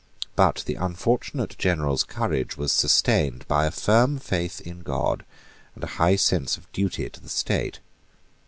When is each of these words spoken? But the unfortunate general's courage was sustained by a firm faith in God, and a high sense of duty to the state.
But 0.35 0.63
the 0.65 0.73
unfortunate 0.73 1.55
general's 1.59 2.03
courage 2.03 2.57
was 2.57 2.71
sustained 2.71 3.47
by 3.47 3.67
a 3.67 3.69
firm 3.71 4.17
faith 4.17 4.59
in 4.59 4.79
God, 4.79 5.23
and 5.75 5.83
a 5.83 6.01
high 6.01 6.15
sense 6.15 6.57
of 6.57 6.65
duty 6.71 7.07
to 7.07 7.21
the 7.21 7.29
state. 7.29 7.77